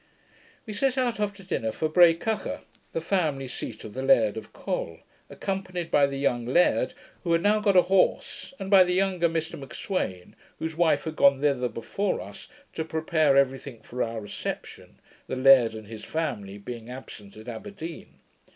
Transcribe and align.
We 0.65 0.73
set 0.73 0.97
out 0.97 1.19
after 1.19 1.43
dinner 1.43 1.71
for 1.71 1.87
Breacacha, 1.87 2.61
the 2.91 3.01
family 3.01 3.47
seat 3.47 3.83
of 3.83 3.93
the 3.93 4.01
Laird 4.01 4.35
of 4.35 4.51
Col, 4.51 4.97
accompanied 5.29 5.91
by 5.91 6.07
the 6.07 6.17
young 6.17 6.43
laird, 6.43 6.95
who 7.23 7.33
had 7.33 7.43
now 7.43 7.59
got 7.59 7.77
a 7.77 7.83
horse, 7.83 8.51
and 8.57 8.71
by 8.71 8.83
the 8.83 8.95
younger 8.95 9.29
Mr 9.29 9.59
M'Sweyn, 9.59 10.33
whose 10.57 10.75
wife 10.75 11.03
had 11.03 11.15
gone 11.15 11.39
thither 11.39 11.69
before 11.69 12.19
us, 12.19 12.47
to 12.73 12.83
prepare 12.83 13.37
every 13.37 13.59
thing 13.59 13.81
for 13.83 14.01
our 14.01 14.19
reception, 14.19 14.99
the 15.27 15.35
laird 15.35 15.75
and 15.75 15.85
his 15.85 16.03
family 16.03 16.57
being 16.57 16.89
absent 16.89 17.37
at 17.37 17.47
Aberdeen. 17.47 18.17